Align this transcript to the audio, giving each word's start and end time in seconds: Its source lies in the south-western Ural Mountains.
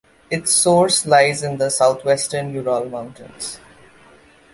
Its 0.31 0.51
source 0.51 1.05
lies 1.05 1.43
in 1.43 1.57
the 1.59 1.69
south-western 1.69 2.51
Ural 2.55 2.89
Mountains. 2.89 3.59